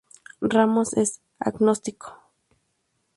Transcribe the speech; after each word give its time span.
Ramos 0.41 0.93
es 0.93 1.21
agnóstico. 1.37 2.23